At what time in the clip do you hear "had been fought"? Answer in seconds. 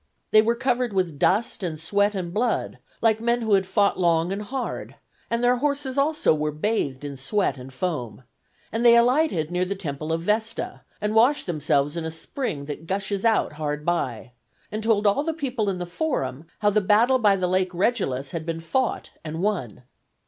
18.31-19.11